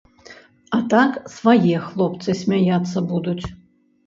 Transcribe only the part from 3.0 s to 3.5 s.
будуць.